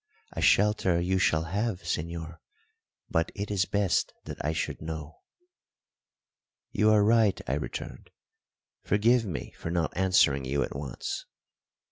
[0.31, 2.39] A shelter you shall have, señor;
[3.07, 5.19] but it is best that I should know."
[6.71, 8.09] "You are right," I returned,
[8.83, 11.27] "forgive me for not answering you at once.